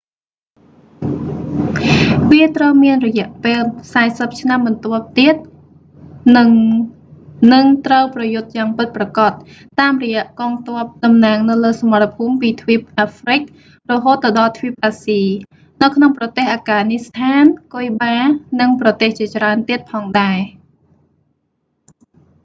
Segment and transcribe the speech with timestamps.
[2.31, 3.61] វាត្រូវមានរយៈពេល
[4.19, 5.35] 40 ឆ្នាំបន្ទាប់ទៀត
[6.37, 6.49] និង
[7.53, 9.31] នឹងត្រូវប្រយុទ្ធយ៉ាងពិតប្រាកដ
[9.81, 13.41] តាមរយៈកងទ័ពតំណាងនៅលើសមរភូមិពីទ្វីបអាហ្រ្វិក
[13.89, 15.21] រហូតទៅដល់ទ្វីបអាស៊ី
[15.81, 17.43] នៅក្នុងប្រទេសអាហ្គានីស្ថាន
[17.73, 18.17] គុយបា
[18.61, 20.39] និងប្រទេសជាច្រើនទៀតផងដែរ